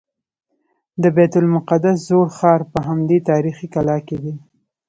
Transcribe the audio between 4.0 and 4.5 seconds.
کې دی.